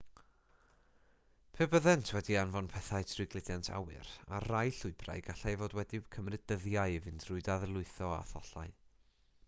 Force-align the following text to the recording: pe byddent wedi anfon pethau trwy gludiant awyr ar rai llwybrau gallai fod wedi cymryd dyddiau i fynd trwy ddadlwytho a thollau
pe 1.57 1.65
byddent 1.73 2.11
wedi 2.15 2.37
anfon 2.43 2.69
pethau 2.71 3.03
trwy 3.11 3.25
gludiant 3.33 3.69
awyr 3.79 4.09
ar 4.37 4.47
rai 4.51 4.63
llwybrau 4.77 5.21
gallai 5.27 5.53
fod 5.63 5.75
wedi 5.81 5.99
cymryd 6.17 6.47
dyddiau 6.53 6.95
i 6.95 6.99
fynd 7.05 7.27
trwy 7.27 7.45
ddadlwytho 7.49 8.09
a 8.17 8.25
thollau 8.33 8.75